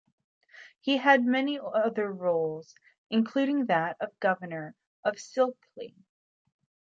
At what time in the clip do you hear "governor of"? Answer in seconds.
4.19-5.19